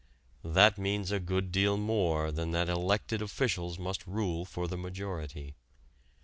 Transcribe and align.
That 0.43 0.79
means 0.79 1.11
a 1.11 1.19
good 1.19 1.51
deal 1.51 1.77
more 1.77 2.31
than 2.31 2.49
that 2.53 2.67
elected 2.69 3.21
officials 3.21 3.77
must 3.77 4.07
rule 4.07 4.45
for 4.45 4.67
the 4.67 4.75
majority. 4.75 5.53